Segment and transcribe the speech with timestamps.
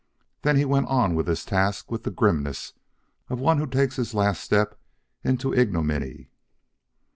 [0.41, 2.73] Then he went on with his task with the grimness
[3.29, 4.79] of one who takes his last step
[5.23, 6.31] into ignominy.